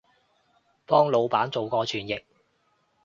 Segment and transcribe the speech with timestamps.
[0.87, 2.23] 幫腦闆做過傳譯